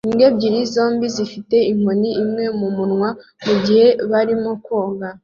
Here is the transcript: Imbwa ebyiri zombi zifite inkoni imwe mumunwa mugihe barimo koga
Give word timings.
Imbwa 0.07 0.23
ebyiri 0.29 0.59
zombi 0.73 1.05
zifite 1.15 1.57
inkoni 1.71 2.09
imwe 2.23 2.45
mumunwa 2.59 3.09
mugihe 3.45 3.87
barimo 4.11 4.49
koga 4.65 5.07